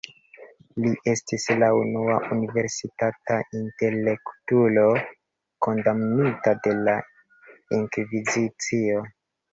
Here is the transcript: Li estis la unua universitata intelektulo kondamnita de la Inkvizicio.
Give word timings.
Li 0.83 0.91
estis 1.11 1.43
la 1.63 1.67
unua 1.79 2.15
universitata 2.35 3.37
intelektulo 3.59 4.87
kondamnita 5.67 6.55
de 6.69 6.75
la 6.89 6.97
Inkvizicio. 7.81 9.05